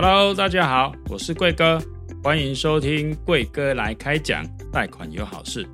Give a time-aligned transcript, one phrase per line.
[0.00, 1.76] Hello，大家好，我是贵哥，
[2.22, 5.66] 欢迎收听贵哥来开讲，贷款有好事。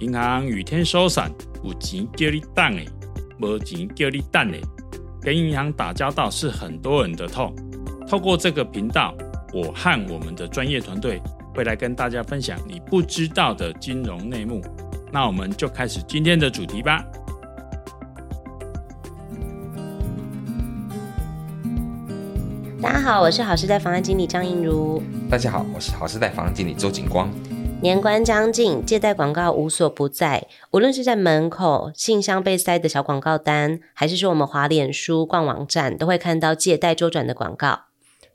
[0.00, 1.30] 银行雨天收伞，
[1.62, 2.88] 有钱叫你等诶，
[3.38, 4.60] 没钱叫你等诶。
[5.22, 7.54] 跟银行打交道是很多人的痛。
[8.08, 9.14] 透过这个频道，
[9.54, 11.22] 我和我们的专业团队
[11.54, 14.60] 会来跟大家分享你不知道的金融内幕。
[15.12, 17.04] 那我们就开始今天的主题吧。
[23.10, 25.02] 好，我是好时代房贷经理张映如。
[25.28, 27.28] 大家好，我是好时代房贷经理周景光。
[27.82, 37.86] 年关将近，借贷广告无所不在，无论是在门口、信箱被塞的小广告单，还是说我们滑脸书、逛网站，都会看到借贷周转的广告。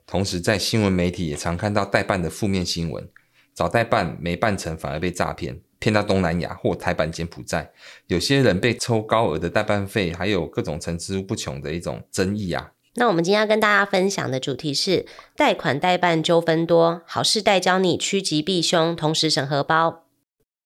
[0.06, 3.08] 同时，在新闻媒体也常看到代办的负面新闻，
[3.54, 7.72] 找代办没办成，反而被诈骗，骗到东南亚或台版柬埔寨。
[8.08, 12.72] 有些人被抽高额的代办费，还有各种层出不穷的一种争议啊。
[12.98, 20.06] 那我们今天要跟大家分享的主题是贷款代办纠纷多，好事代教你趋吉避凶，同时审核包。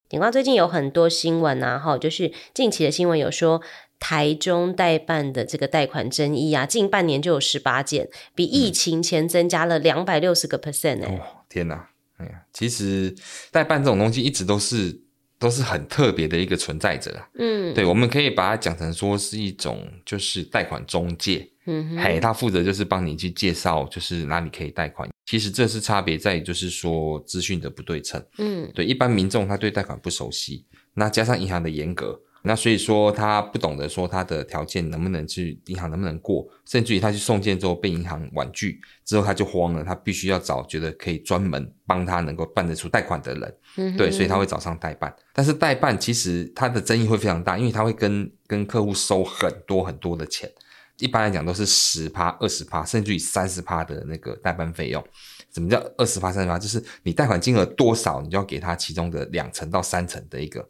[0.08, 3.60] 警方最近有很多新闻啊，哈，就是近期的新闻有说
[3.98, 11.14] 台中代办的这个贷款争议啊，近半年就有十八件，比疫情前增加了两百六十个 percent 哎。
[11.16, 13.14] 哦，天哪，哎呀，其实
[13.50, 15.00] 代办这种东西一直都是
[15.40, 17.28] 都是很特别的一个存在者啊。
[17.38, 21.50] 嗯，对，我们可以把它讲成说是一种就是贷款中介。
[21.64, 25.08] 嗯，嘿，他负责就是帮你去介绍，就是哪里可以贷款。
[25.24, 28.22] 其实这是差别在于，就是说资讯的不对称。
[28.38, 43.56] 嗯，对，一般民众他对贷款不熟悉，那加上银行的严格，那所以说他不懂得说他的条件能不能去银行能不能过，甚至于他去送件之后被银行婉拒之后他就慌了，他必须要找觉得可以专门帮他能够办得出贷款的人。
[43.76, 45.14] 嗯，对，所以他会找上代办。
[45.34, 50.50] 但是代办其实他的争议会非常大，因为他会跟跟客户收很多很多的钱。
[50.98, 55.02] 一般来讲都是十趴、二十趴，甚至于三十趴的那个代办费用。
[55.50, 56.58] 什么叫二十趴、三十趴？
[56.58, 60.68] 就是你贷款金额多少，你就要给他其中的两成到三成的一个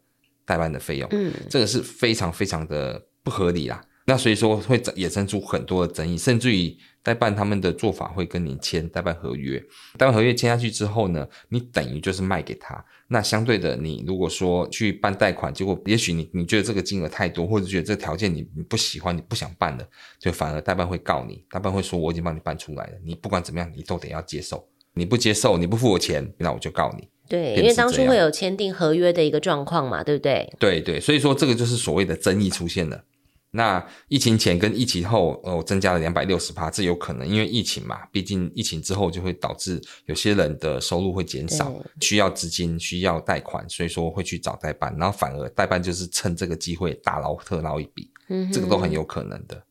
[0.51, 1.09] 代办的费用。
[1.13, 3.81] 嗯，这个是非常非常的不合理啦。
[4.07, 9.63] 那所以说会衍生出很多的争议，甚至于代办他们的做法会跟你签代办合约，
[9.97, 12.85] 代办合约签下去之后呢，你等于就是卖给他。
[13.07, 19.87] 那相对的，你如果说去办贷款，结果也许你你觉得这个金额太多，或者觉得这个条件你你不喜欢，你不想办了，
[20.19, 27.09] 就反而代办会告你，代办会说我已经帮你办出来了，你不管怎么样你都得要接受，你不接受你不付我钱，那我就告你。
[27.31, 30.53] 对，因为当初会有签订合约的一个状况嘛，对不对？
[30.59, 33.05] 对对，所以说这个就是所谓的争议出现了。
[33.53, 49.63] 那疫情前跟疫情后，哦，增加了两百六十趴，这有可能，因为疫情嘛，毕竟疫情之后就会导致有些人的收入会减少，需要资金，需要贷款，所以说会去找代办，然后反而代办就是趁这个机会大捞特捞一笔，嗯，这个都很有可能的，嗯、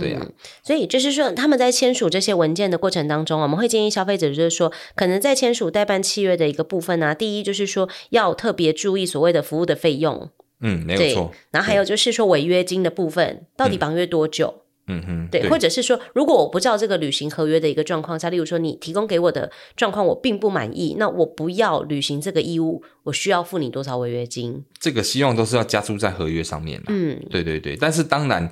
[0.00, 0.28] 对呀、啊。
[0.62, 10.30] 所以就是说，他们在签署这些文件的过程当中，我们会建议消费者就是说，可能在签署代办契约的一个部分呢、啊，第一就是说要特别注意所谓的服务的费用。
[10.60, 11.32] 嗯，没有错。
[11.50, 14.62] 然后还有就是说违约金的部分，到底绑约多久？
[14.90, 24.64] 嗯哼，对，或者是说，如果我不照这个履行合约的一个状况下，例如说你提供给我的状况我并不满意，那我不要履行这个义务，我需要付你多少违约金？
[24.80, 26.82] 这个希望都是要加注在合约上面。
[26.86, 27.76] 嗯，对对对。
[27.76, 28.50] 但是当然，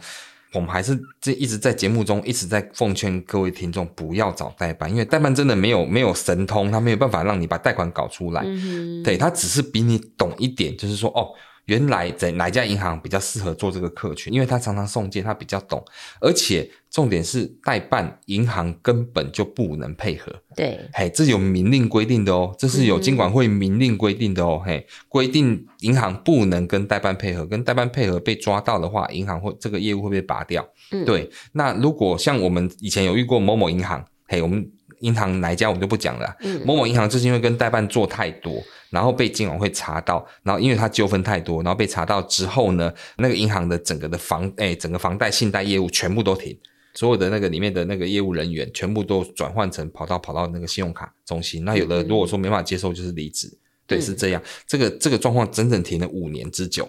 [0.52, 8.42] 我们还是这一直在节目中一直在奉劝各位听众不要找代办，因为代办真的没有没有神通，他没有办法让你把贷款搞出来。
[8.44, 11.28] 嗯，对，他只是比你懂一点，就是说哦。
[11.66, 14.32] 原来在哪家银行比较适合做这个客群？
[14.32, 15.84] 因为他常常送件，他比较懂，
[16.20, 20.32] 而且重点是代办银行根本就不能配合。
[20.54, 30.66] 对，嘿，这有明令规定的哦，这是有监管会明令规定的哦，嗯、嘿，规定银行不能跟代办配合，跟代办配合被抓到的话，银行会这个业务会被拔掉。
[30.92, 31.28] 嗯，对。
[31.52, 34.70] 那如果像我们以前有遇过某某银行，嘿，我们
[35.00, 36.36] 银行哪一家我们就不讲了。
[36.40, 38.62] 嗯，某某银行就是因为跟代办做太多。
[38.88, 46.56] 然后被金管会查到，然后因为他纠纷太多，然后被查到之后呢，那个银行的整个的房，哎，整个房贷、信贷业务全部都停，
[46.94, 51.64] 所有的那个里面的那个业务人员全部都转换成跑到跑到那个信用卡中心。
[51.64, 53.48] 那有的如果说没办法接受，就是离职。
[53.48, 53.58] 嗯、
[53.88, 54.40] 对，是这样。
[54.66, 56.88] 这个这个状况整整停了五年之久。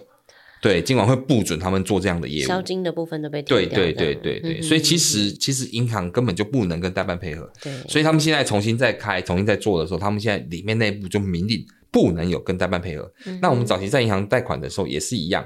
[0.60, 3.42] 对，金管会不准他们做这样的业务，销金的部分都被。
[3.42, 7.50] 对对对对对，嗯、所以其实其实银行根本就不能跟代办配合。
[7.62, 11.64] 对，所以他们现在重新再开、重新再做的时候，他们现在里面内部就明令。
[11.90, 13.10] 不能有跟代办配合。
[13.24, 15.42] 嗯、那我们早期在银行贷款的时候也是一样，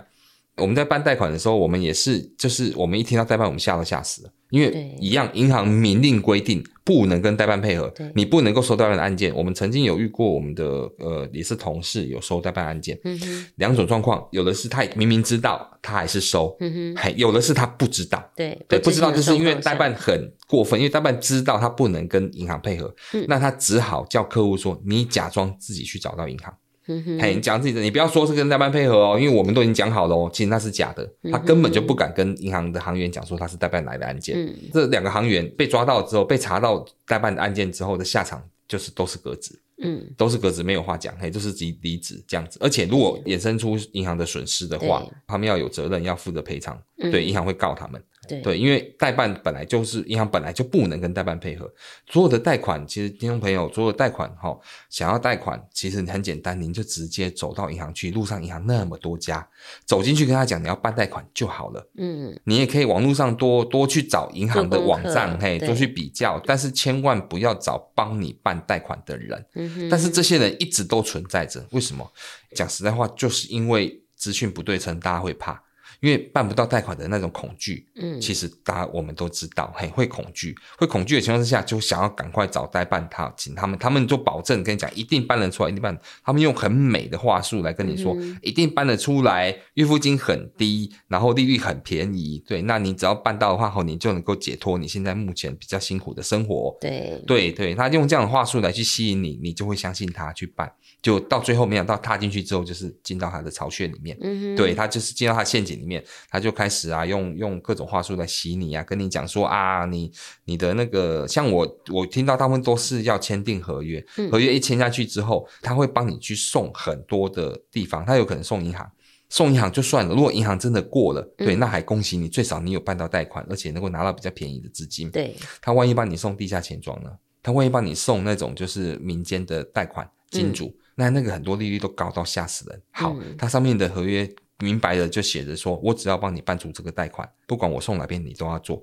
[0.57, 9.35] 我们在办贷款的时候，我们也是，就是我们一听到代办，我们吓都吓死了，因为一样，银行明令规定不能跟代办配合，你不能够收代办的案件。
[9.35, 10.65] 我们曾经有遇过我们的
[10.99, 26.55] 呃，也是同事有收代办案件，嗯，两种状况，有的是他明明知道他还是收，嗯，还有的是他不知道，对对，不知道就是因为代办很过分，因为代办知道他不能跟银行配合，嗯，那他只好叫客户说，你假装自己去找到银行。
[26.85, 34.37] 嘿，你讲自己的，你不要说是跟代办配合哦，因为我们都已经讲好了哦，其实那是假的，他根本就不敢跟银行的行员讲说他是代办来的案件。
[34.37, 42.59] 嗯，这两个行员被抓到之后，被查到代办的案件之后的下场就是都是革职，嗯，都是革职，没有话讲，嘿，就是离离职这样子。
[42.61, 48.03] 而且如果衍生出银行的损失的话，他们要有责任要负责赔偿，对，银行会告他们。
[48.29, 51.69] 对，对，因为代办本来就是银行本来就不能跟代办配合。
[52.09, 54.57] 所有的贷款，其实听众朋友，所有的贷款哈，
[54.89, 59.47] 想要贷款，其实很简单，您就直接走到银行去，路上银行那么多家，
[59.85, 61.87] 走进去跟他讲你要办贷款就好了。
[61.97, 69.45] 嗯，你也可以网络上多多去找银行的网站，嘿，多去比较，但是千万不要找帮你办贷款的人。
[69.55, 72.09] 嗯哼，但是这些人一直都存在着，为什么？
[72.55, 75.61] 讲实在话，就是因为资讯不对称，大家会怕。
[76.03, 85.97] 因为办不到贷款的那种恐惧，嗯，其实大家我们都知道，嘿，会恐惧，会恐惧的情况之下，就想要赶快找代办他，请他们，他们就保证跟你讲，一定办得出来，一定办。
[86.25, 96.77] 他们用很美的话术来跟你说，嗯、一定办得出来，预付金很低，然后利率很便宜，对，那你只要办到的话，后你就能够解脱你现在目前比较辛苦的生活。
[96.81, 100.73] 对，对，对，他用这样的话术来去吸引你，你就会相信他去办。
[101.01, 105.92] 就到最后没想到踏进去之后，就是进到他的巢穴里面，嗯哼，对，他就是进到他陷阱里面，
[106.31, 110.13] 他就开始啊用用各种话术来洗你啊，跟你讲说啊，你
[110.45, 118.89] 你的那个像我我听到他们都是要签订合约，合约一签下去之后，他会帮你去送很多的地方，他有可能送银行，
[119.29, 127.11] 送银行就算了，如果银行真的过了，对，那还恭喜你，最少你有办到贷款，而且能够拿到比较便宜的资金，对，他万一帮你送地下钱庄呢？
[127.43, 130.73] 他万一帮你送那种就是民间的贷款金主。
[130.95, 132.83] 那那个很多利率都高到吓死人。
[132.91, 138.83] 好，它上面的合约明白的就写着说，我只要帮你办出这个贷款，不管我送哪边你都要做，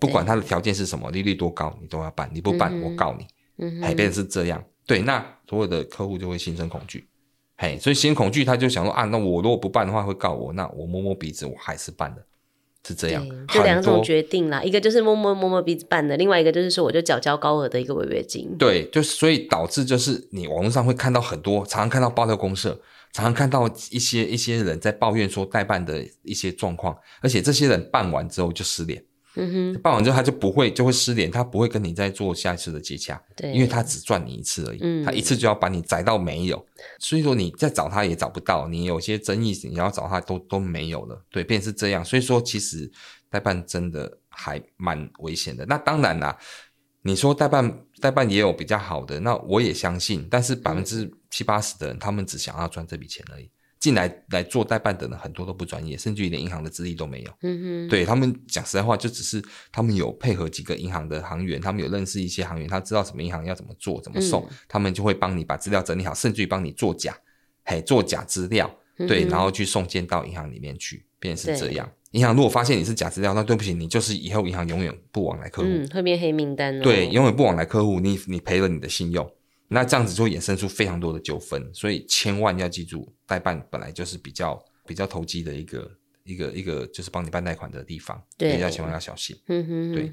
[0.00, 3.26] 不管它的条件是什么，利率多高你都要办，你不办我告你。
[3.58, 4.64] 嗯，哎，变成是这样。
[4.86, 7.06] 对，那所有的客户就会心生恐惧，
[7.56, 12.24] 嘿，所以心恐惧，他就想说啊，那我如果不办的话会告我，那我摸摸鼻子，我还是办的。
[12.82, 18.56] 是这样，就两种决定啦，一个就是摸摸摸摸鼻子办的，另外一个就是说我就缴交高额的一个违约金。
[18.56, 22.80] 对，就所以导致就是你网络上会看到很多，常常看到爆料公社，
[23.12, 29.04] 常常看到一些一些人在抱怨说代办的一些状况，而且这些人办完之后就失联。
[29.36, 36.66] 嗯哼，办完之后他就不会就会失联，他不会跟你再做下一次的接洽，对，因为他只赚你一次而已，嗯，他一次就要把你宰到没有，
[36.98, 42.90] 所以说你再找他也找不到，你有些争议你要找他都都没有了，对，便是这样，所以说其实
[43.30, 45.64] 代办真的还蛮危险的。
[45.66, 46.36] 那当然啦，
[47.02, 53.50] 你说代办代办也有比较好的，那我也相信，但是百分之七八十的人，他们只想要赚这笔钱而已。
[53.78, 57.32] 进来来做代办的人很多都不专业，甚至于连银行的资历都没有。
[57.40, 59.42] 嗯哼，对他们讲实在话，就只是
[59.72, 67.16] 他们有配合几个银行的行员，他们有认识一些行员，他知道什么银行要怎么做、怎么送，嗯、他们就会帮你把资料整理好，甚至于帮你做假，
[67.64, 68.70] 嘿，做假资料，
[69.08, 71.90] 对，然后去送件到银行里面去，便是这样。
[72.10, 76.82] 银行如果发现你是假资料，那对不起，你就是以后银行永远不往来客户，嗯，会变黑名单哦。
[76.84, 79.26] 对，永远不往来客户，你你赔了你的信用。
[79.72, 85.88] 那这样子就会衍生出非常多的纠纷，所以千万要记住，代办本来就是比较比较投机的一个。
[86.30, 89.36] 一个一个就是帮你办贷款的地方，对，要千万要小心。
[89.48, 90.10] 嗯哼，对。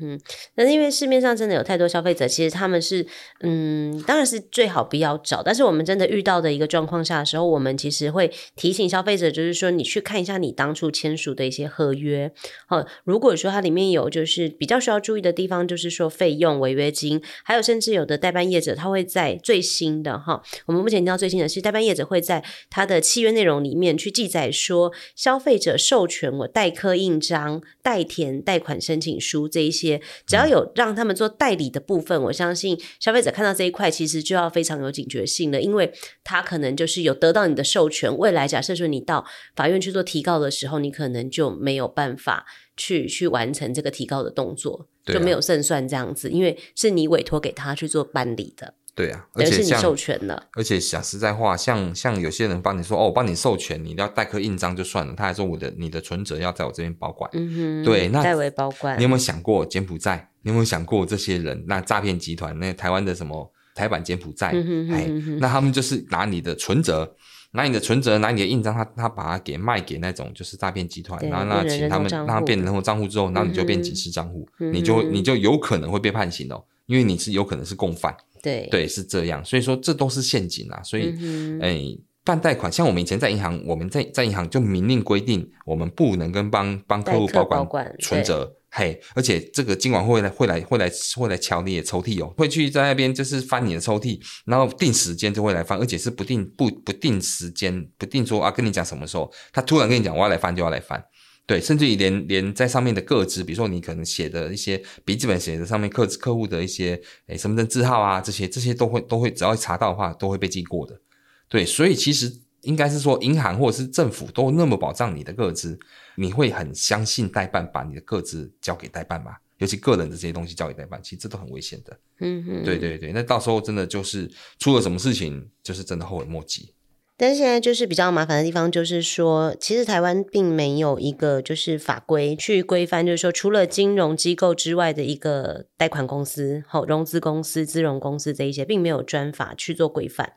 [0.55, 3.05] 但是因为市面上真的有太多消费者，其实他们是，
[3.41, 5.43] 嗯，当然是最好不要找。
[5.43, 12.31] 但是我们真的遇到的一个状况下的时候，我们其实会提醒消费者，就是说你去看一下你当初签署的一些合约。
[12.65, 26.06] 好，如果说它里面有就是比较需要注意的地方，就是说费用、违约金，还有甚至有的代办业者他会在最新的哈，我们目前听到最新的是代办业者会在他的契约内容里面去记载说消费者受。
[26.07, 35.91] 权我代刻印章、代填贷款申请书这一些，只要有让他们做代理的部分，我相信消费者看到这一块，其实就要非常有警觉性了，因为
[36.23, 42.45] 他可能就是有得到你的授权，未来假设说你到法院去做提告的时候，你可能就没有办法
[42.75, 48.73] 去去完成这个提告的动作，就没有胜算这样子，因为是你委托给他去做办理的。
[48.97, 58.97] 对啊，而且像，授权了，而且讲实在话，像像有些人帮你说哦，我帮你授权，你要代刻印章就算了，他还说我的你的存折要在我这边保管，嗯哼，对，那代为保管。
[58.97, 60.27] 你有没有想过柬埔寨？
[60.41, 61.63] 你有没有想过这些人？
[61.67, 67.15] 那诈骗集团，那台湾的什么台版柬埔寨，嗯哼，那他们就是拿你的存折，
[67.51, 76.63] 拿你的存折，拿你的印章，他他把它给卖给那种就是诈骗集团，然后那请他们让他变成人头账户之后，然后你就变警示账户，嗯、你就你就有可能会被判刑哦。
[76.87, 78.15] 因为你是有可能是共犯。
[78.41, 79.43] 对对，是这样。
[79.45, 80.81] 所以说这都是陷阱啊。
[80.83, 81.13] 所以，
[81.61, 81.79] 哎、
[82.23, 88.53] 办贷款，像我们以前在银行，我们在在银行就明令规定，我们不能跟帮帮客户保管存折。
[88.69, 101.03] 嘿，而且这个今晚会来会来会来会来敲你的抽屉哦，会去在那边就是翻你的抽屉，然后定时间就会来翻，而且是不定不不定时间，不定说啊跟你讲什么时候，他突然跟你讲我要来翻就要来翻，
[101.47, 111.01] 对，甚至于连连在上面的个资，比如说你可能写的一些笔记本写的上面客客户的一些诶身份证字号啊这些这些都会都会只要查到的话都会被记过的，
[111.49, 112.41] 对，所以其实。
[112.63, 115.79] 应该是说，银行或者是政府都那么保障你的个资，
[116.15, 119.31] 你会很相信代办把你的个资交给代办吗？
[119.59, 121.97] 尤其个人的这些东西交给代办，其实这都很危险的。
[122.19, 126.73] 嗯哼，对对对，那到时候真的就是出了什么事情，就是真的后悔莫及。
[127.19, 140.33] 但是现在就是比较麻烦的地方，就是说，其实台湾并没有一个就是法规去规范，就是说，除了金融机构之外的一个贷款公司、好融资公司、资融公司这一些，并没有专法去做规范。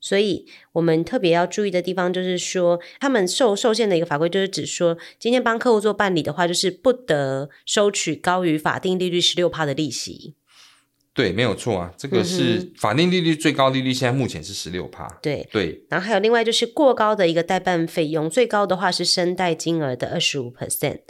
[0.00, 10.34] 所以我们特别要注意的地方，就是说，他们受受限的一个法规，就是指说，今天帮客户做办理的话，就是不得收取高于法定利率十六趴的利息。
[11.18, 15.08] 对，没有错啊，这个是法定利率最高利率，现在目前是十六趴。
[15.20, 21.00] 对对，然后还有另外就是过高的一个代办费用，最高的话是申贷金额的二十五 percent。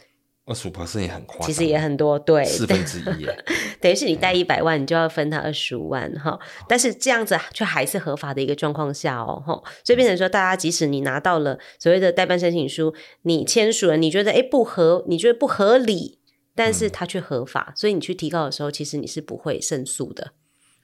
[0.47, 3.45] 二十五 percent 也很夸张，其实也很多，对，四分之一耶，
[3.83, 6.31] 等于是你贷一百万，你就要分他二十五万哈。
[6.31, 16.18] 嗯、但是这样子却还是合法的一个状况下哦，哈，所以变成说，大家即使你拿到了所谓的代办申请书，你签署了，你觉得诶不合，你觉得不合理，
[16.59, 20.33] 但是它却合法，嗯、所以你去提告的时候，其实你是不会胜诉的，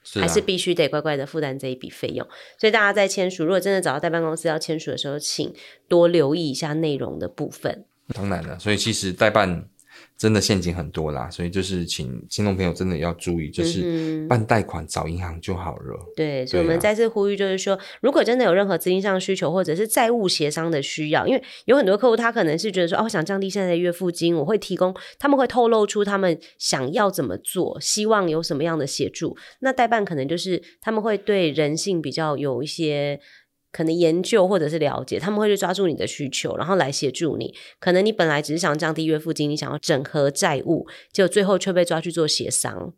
[0.05, 2.25] 是啊、还是必须得乖乖的负担这一笔费用。
[2.57, 5.53] 所以大家在签署，如果真的找到代办公司要签署的时候，请
[5.89, 7.85] 多留意一下内容的部分。
[8.15, 9.69] 当然了，所以其实代办
[10.17, 16.13] 真的陷阱很多啦，所以就是请听众朋友真的要注意，就是办贷款找银行就好了。
[16.17, 29.37] 对，所以我们再次呼吁，就是说，如果真的有任何资金上的需求，或者是债务协商的需要，因为有很多客户他可能是觉得说，哦，我想降低现在的月付金，我会提供，他们会透露出他们想要怎么做，希望有什么样的协助。
[29.61, 33.21] 那代办可能就是他们会对人性比较有一些。
[33.75, 37.53] 可能研究或者是了解，他们会去抓住你的需求，然后来协助你。
[37.81, 42.95] 可能你本来只是想降低月付金，你想要整合债务，结果最后却被抓去做协商。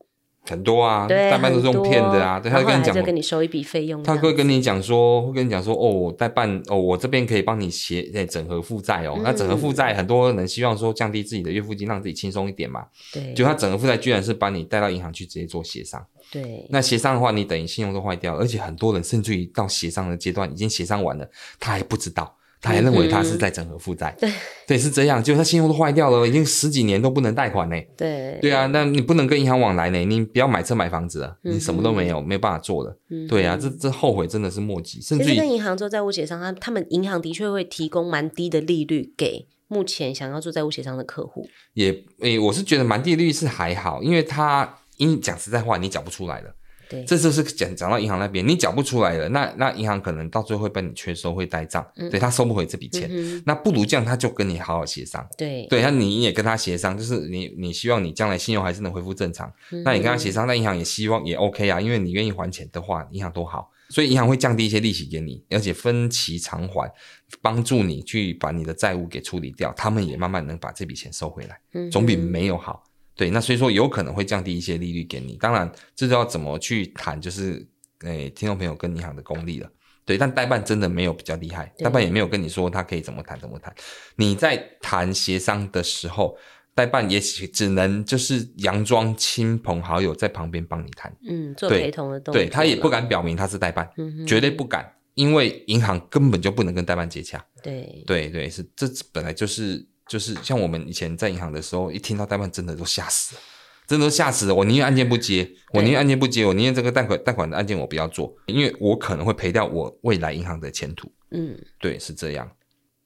[0.49, 2.39] 很多啊，对，代办都是用骗的啊。
[2.39, 4.03] 对，他会跟你讲，就跟你收一笔费用。
[4.03, 9.15] 他会跟你讲说，会跟你讲说，哦，代办哦，我这边可以帮你协诶整合负债哦。
[9.17, 12.87] 嗯、那整合负债，很多人希望说降低自己的月付金，让自己轻松一点嘛。
[13.13, 13.35] 对。
[13.35, 16.05] 就他整合负债，居然是把你带到银行去直接做协商。
[16.31, 16.67] 对。
[16.71, 22.36] 那协商的话，你等于信用都坏掉，而且很多人甚至于到协商的阶段，已经协商完了，他还不知道。
[22.61, 24.31] 他还认为他是在整合负债，对
[24.67, 27.77] 对，是这样，就他信用都坏掉了，已经十几年都不能贷款呢。
[27.97, 32.97] 对对啊，那你不能跟银行往来呢，你不要买车买房子了，你什么都没有，没有办法做了。
[33.29, 35.01] 对啊，这这后悔真的是莫及。
[35.01, 41.47] 甚至跟银行做债务协商，他他们银行的确会提供蛮低的利率给目前想要做债务协商的客户。
[41.75, 46.56] 也诶，我是觉得蛮低的利率是还好，因为他因讲实在话，你讲不出来了。
[46.89, 53.09] 对，这就是讲讲到银行那边，你缴不出来了，那那银行可能到最后会被你缺收，会呆账，嗯、对他收不回这笔钱。
[53.11, 55.27] 嗯、那不如这样，他就跟你好好协商。
[55.37, 66.93] 对，对，那你也跟他协商，就是你你希望你将来信用还是能恢复正常，嗯、那你跟他协商，那银行也希望也 OK 啊，因为你愿意还钱的话，银行多好，所以银行会降低一些利息给你，而且分期偿还，
[67.43, 72.85] 帮助你去把你的债务给处理掉，他们也慢慢能把这笔钱收回来，嗯、总比没有好。
[73.17, 77.67] 对，那所以说有可能会降低一些利率给你，当然这就要怎么去谈，就是
[78.03, 79.69] 诶、欸，听众朋友跟银行的功力了。
[80.05, 83.75] 对，但代办真的没有比较厉害，代办也没有跟你说他可以怎么谈怎么谈。
[84.17, 86.37] 你在谈协商的时候，
[86.75, 92.41] 代办也许只能就是佯装亲朋好友在旁边帮你谈，嗯，做陪同的动作。
[92.41, 93.91] 对，他也不敢表明他是代办，
[94.27, 97.43] 绝对不敢，因为银行根本就不能跟代办接洽。
[97.63, 99.89] 对，对对，是这本来就是。
[100.09, 103.41] 就是像我们以前在银行的时候，一听到代办，真的都吓死了，
[103.87, 104.55] 真的都吓死了。
[104.55, 111.11] 我宁愿案件不接，我宁愿案件不接，我宁愿这个贷款贷款的案件我不要做，因为我可能会赔掉我未来银行的前途。
[111.31, 112.51] 嗯，对，是这样。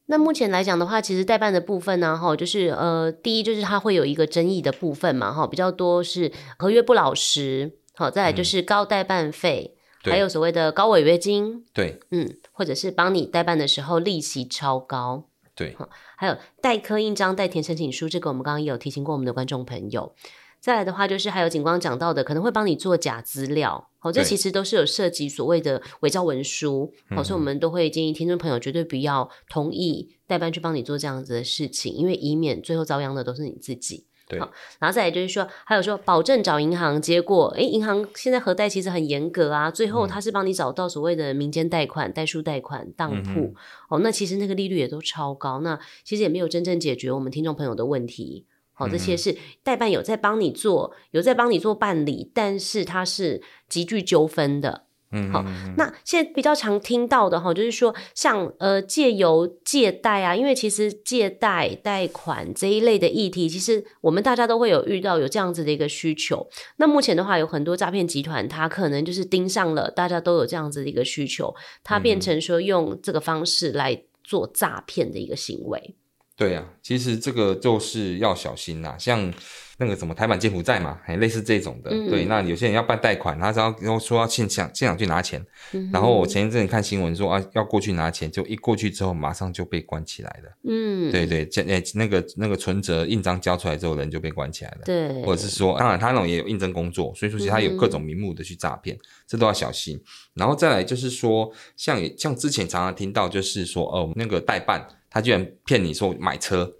[0.07, 15.29] 那目前来讲的话，其实代办的部分呢，哈，就是呃，第一就是它会有一个争议的部分嘛，哈，比较多是合约不老实，好，再来就是高代办费，嗯、还有所谓的高违约金，对，嗯，或者是帮你代办的时候利息超高。
[15.61, 15.76] 对，
[16.17, 20.14] 还有代刻印章、代填申请书，这个我们刚刚也有提醒过我们的观众朋友。
[20.59, 34.07] 再来的话，就是还有警方讲到的，可能会帮你做假资料，好，这其实都是有涉及所谓的伪造文书，好对，所以我们都会建议听众朋友绝对不要同意代办去帮你做这样子的事情，因为以免最后遭殃的都是你自己。
[34.30, 43.54] 对，好，然后再来就是说，还有说保证找银行，结果诶，银行现在核贷其实很严格啊，最后他是帮你找到所谓的民间贷款、代书贷款、当铺、嗯，
[43.88, 48.46] 哦，那其实那个利率也都超高，那其实也没有真正解决我们听众朋友的问题。
[48.72, 54.84] 好，这些是代办有在帮你做，有在帮你做办理，但是它是极具纠纷的。
[55.12, 55.45] 嗯，好，
[55.76, 66.49] 那现在比较常听到的哈，就是说像呃借由借贷啊，因为其实借贷贷款这一类的议题，其实我们大家都会有遇到有这样子的一个需求。
[66.76, 71.52] 那目前的话，有很多诈骗集团，它可能就是盯上了大家都有这样子的一个需求，
[71.83, 75.97] 它变成说用这个方式来做诈骗的一个行为。
[76.37, 79.31] 对呀、啊，其实这个就是要小心呐，像
[79.80, 81.90] 那个什么台版柬埔寨嘛，还类似这种的。
[81.90, 90.52] 嗯、对，那有些人要办贷款，他只要说要现场现场去拿钱、嗯，然后我前一阵看新闻说啊要过去拿钱，就一过去之后马上就被关起来了。
[90.68, 94.80] 嗯，对对，这诶那个那个存折印章交出来之后，人就被关起来了。
[94.84, 99.99] 对，或者是说，当然他那种也有应征工作，所以说其实他有各种名目的去诈骗、嗯，这都要小心。
[100.34, 104.87] 然后再来就是说，像像之前常常听到就是说哦那个代办。
[105.12, 106.72] 他居然骗你说买车，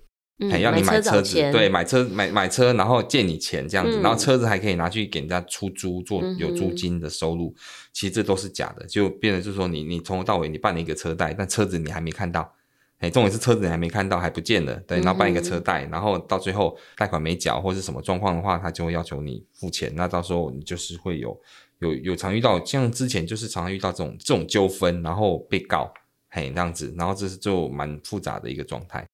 [0.49, 7.61] 还、嗯、要你买车子，车对，买车买买车，然后借你钱这样子、嗯，然后车子还可以拿去给人家出租，做有租金的收入、嗯，
[7.93, 12.51] 其实这都是假的，就变成就是说你你从头到尾你办了一个车贷，但车子你还没看到，
[13.01, 21.39] 哎，重点是车子你还没看到还不见了，对，然后办一个车贷、嗯，然后到最后贷款没缴或是什么状况的话，他就会要求你付钱，那到时候你就是会有
[21.81, 25.93] 有有常遇到，像之前就是常常遇到这种这种纠纷，然后被告。
[26.33, 29.05] 嘿，这样子，然后这是就蛮复杂的一个状态。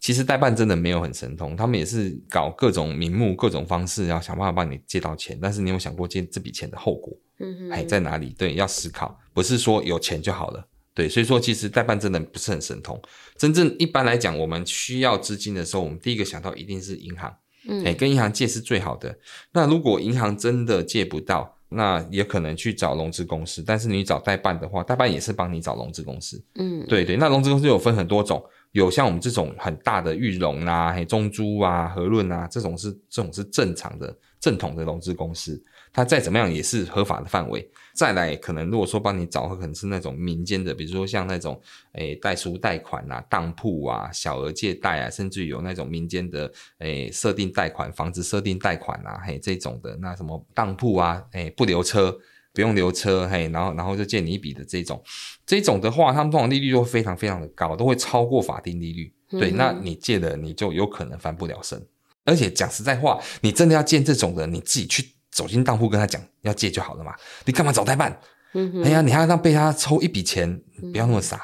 [0.00, 5.38] 其实代办真的没有很神通，他们也是搞各种名目、各种方式，要想办法帮你借到钱。
[5.40, 7.14] 但是你有想过借这笔钱的后果？
[7.38, 8.34] 嗯哼，哎，在哪里？
[8.36, 10.66] 对，要思考，不是说有钱就好了。
[10.94, 13.00] 对，所以说其实代办真的不是很神通。
[13.36, 17.34] 真正一般来讲，我们需要资金的时候，我们第一个想到一定是银行。
[17.68, 19.18] 嗯，哎，跟银行借是最好的。
[19.52, 26.42] 那如果银行真的借不到，那也可能去找融资公司，但是你找代办的话，代办也是帮你找融资公司。
[26.56, 35.62] 嗯，对对，那融资公司有分很多种，有像我们这种很大的玉龙啊、嘿中珠啊、和润啊，这种是这种是正常的正统的融资公司。
[35.92, 37.68] 它再怎么样也是合法的范围。
[37.94, 41.60] 再来，可能如果说帮你找，可能是那种民间的，比如说像那种
[41.92, 52.16] 诶代书贷款啊、当铺啊、小额借贷啊，甚至有那种民间的诶设定贷款、房子设定贷款啊，嘿这种的，那什么当铺啊，诶不留车，
[52.52, 55.02] 不用留车，嘿，然后然后就借你一笔的这种，
[55.44, 59.12] 这种的话，他们通常利率都会非常非常的高，都会超过法定利率。
[59.28, 61.80] 对，嗯、那你借的你就有可能翻不了身。
[62.24, 65.19] 而且讲实在话，你真的要借这种人，你自己去。
[65.30, 67.14] 走进当铺跟他讲要借就好了嘛，
[67.44, 68.20] 你干嘛找代办？
[68.52, 70.60] 嗯，哎呀，你还要让被他抽一笔钱，
[70.92, 71.36] 不要那么傻，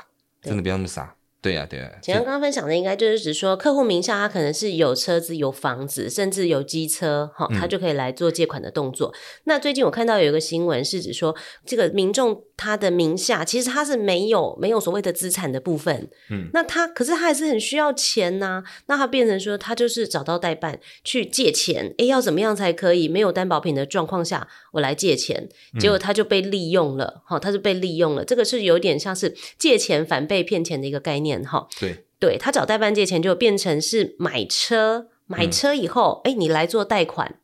[0.42, 1.14] 嗯、真的不要那么傻。
[1.40, 1.94] 对呀、啊，对呀、啊。
[2.02, 9.14] 前刚刚分享的应该就是指说，客户名下他可能是有车子、有房子，甚至有机车，哈，他就可以来做借款的动作、嗯。
[9.44, 25.48] 那最近我看到有一个新闻是指说，这个民众他的名下其实他是没有没有所谓的资产的部分，嗯，那他可是他还是很需要钱呐、啊，那他变成说他就是找到代办去借钱，诶，要怎么样才可以没有担保品的状况下我来借钱？
[25.78, 31.44] 结果他就被利用了，哈、嗯，他就被利用了，这个是有点像是借钱反被骗钱的一个概念。
[31.44, 37.38] 哈，对，对他找代办借钱就变成是买车，买车以后，哎、嗯，你来做贷款，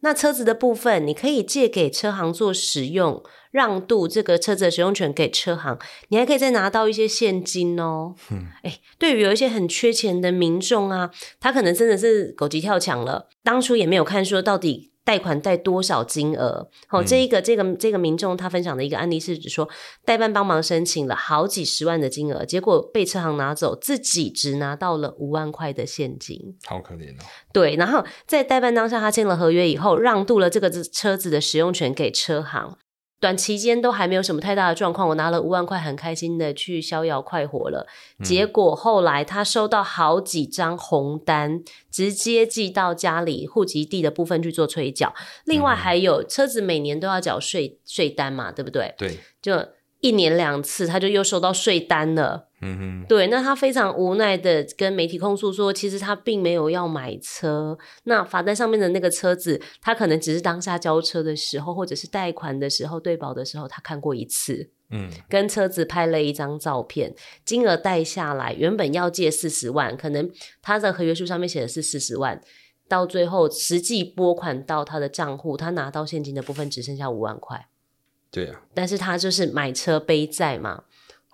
[0.00, 3.22] 那车子的部分你可以借给车行做使用，
[3.54, 8.16] 让渡这个车子的使用权给车行，你还可以再拿到一些现金哦。
[8.32, 14.90] 嗯，哎，对于有一些很缺钱的民众啊，他可能真的是狗急跳墙了，当初也没有看说到底。
[15.06, 16.70] 贷款贷多少金额？
[16.88, 19.68] 好、哦，这一个这个这个民众他分享的一个案例是指说，
[20.02, 27.24] 代办帮忙申请了好几十万的金额，结果被车行拿走，自己只拿到了五万块的现金，好可怜哦。
[27.52, 32.78] 对，然后在代办当下，他签了合约以后，让渡了这个车子的使用权给车行。
[33.20, 37.86] 短期间都还没有什么太大的状况，我拿了五万块，很开心的去逍遥快活了。
[38.22, 45.14] 结果后来他收到好几张红单，直接寄到家里户籍地的部分去做催缴。
[45.44, 48.94] 另外还有车子每年都要缴税税单嘛，对不对？
[48.98, 49.68] 对，就。
[50.00, 52.48] 一年两次，他就又收到税单了。
[52.64, 57.76] 嗯哼，对，那他非常无奈的跟媒体控诉说，其实他并没有要买车。
[58.04, 64.70] 那罚单上面的那个车子，他可能只是当下交车的时候，或者是贷款的时候对保的时候，他看过一次。
[64.90, 70.30] 嗯，跟车子拍了一张照片，金额贷下来，原本要借四十万，可能
[70.62, 72.40] 他的合约书上面写的是四十万，
[72.86, 77.68] 到最后实际拨款到他的账户，他拿到现金的部分只剩下五万块。
[78.30, 80.84] 对啊，但是他就是买车背债嘛，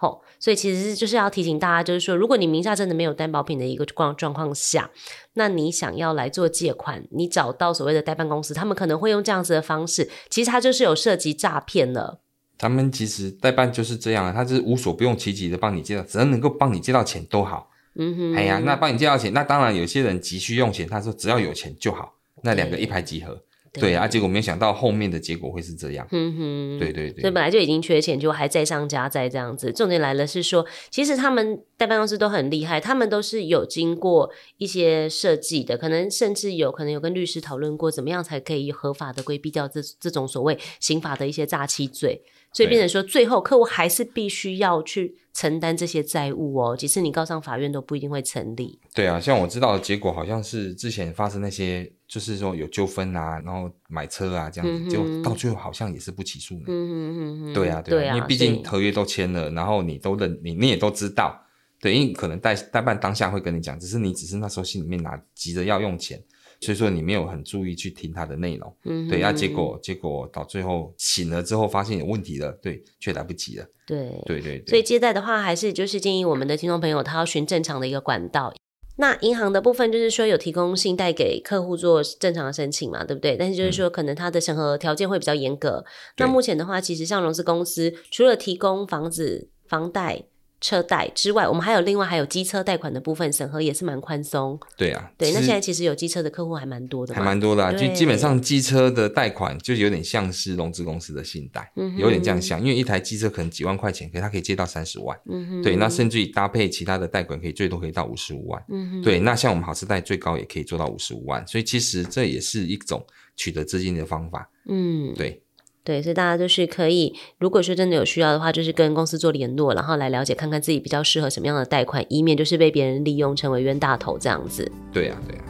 [0.00, 4.90] 吼，所以其实就是要提醒大家，就是说，如果你名下真的没有担保品的一个状状况下，
[5.34, 12.20] 那你想要来做借款，你找到所谓的代办公司，他们可能会用这样子的方式，其实他就是有涉及诈骗了。
[12.56, 17.68] 他们其实代办就是这样，他就是无所不用其极的帮你借到，只要能够帮你借到钱都好。
[17.96, 23.38] 嗯哼，哎呀，那帮你借到钱，那当然有些人急需用钱，他说只要有钱就好，那两个一拍即合。
[23.72, 26.06] 对啊，结果没想到后面的结果会是这样。
[26.10, 29.72] 嗯哼，对对对，所以本来就已经缺钱，就还再上加再这样子。
[29.72, 42.22] 重点来了，是说其实他们代办公司都很厉害，他们都是有经过一些设计的，可能甚至有可能有跟律师讨论过，怎么样才可以合法的规避掉这这种所谓刑法的一些诈欺罪。
[42.52, 46.76] 所以变成说，最后客户还是必须要去承担这些债务哦。
[46.76, 48.80] 即使你告上法院，都不一定会成立。
[48.92, 56.64] 对啊，像我知道的结果，好像是之前发生那些，就是说有纠纷啊，然后买车啊这样子，就、嗯、到最后好像也是不起诉呢。
[56.66, 61.40] 嗯嗯嗯对啊，对啊，因为毕竟合约都签了，然后你都认，你你也都知道，
[61.80, 66.20] 对，因为可能代代办当下会跟你讲，只是你只是那时候心里面拿急着要用钱。
[66.62, 74.66] 所以说你没有很注意去听他的内容，嗯，对，啊，结果结果到最后醒了之后发现有问题了，对，却来不及了，对，对对对。
[74.66, 78.52] 所以接待的话，还是就是建议我们的听众朋友，他要循正常的一个管道。
[79.00, 83.36] 那银行的部分就是说有提供信贷给客户做正常的申请嘛，对不对？
[83.36, 85.84] 但是就是说可能它的审核条件会比较严格。
[86.18, 90.26] 那目前的话，其实像融资公司除了提供房子房贷。
[90.60, 94.58] 车贷之外，我们还有另外还有机车贷款的部分审核也是蛮宽松。
[94.76, 97.72] 对啊，对，那现在其实有机车的客户还蛮多的，还蛮多的啊。
[97.72, 113.02] 就基本上机车的贷款就有点像是融资公司的信贷，嗯，有点这样像，因为一台机车可能几万块钱，可是它可以借到三十万，嗯哼，对，那甚至于搭配其他的贷款，可以最多可以到五十五万，嗯哼，对，那像我们好车贷最高也可以做到五十五万，所以其实这也是一种
[113.34, 115.42] 取得资金的方法，嗯，对。
[115.82, 124.70] 对，所以大家就是可以，如果说真的有需要的话，就是跟公司做联络，然后来了解看看自己比较适合什么样的贷款，以免就是被别人利用成为冤大头这样子。
[124.92, 125.48] 对呀、啊，对呀、啊。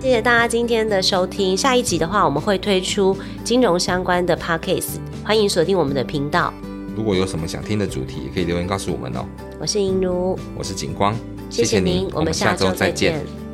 [0.00, 6.54] 谢谢大家今天的收听，下一集的话我们会推出金融相关的 podcast，欢迎锁定我们的频道。
[6.94, 9.26] 如果有什么想听的主题，也可以留言告诉我们哦。
[9.58, 11.12] 我是银如，我是景光，
[11.50, 13.45] 谢谢您，我们下周再见。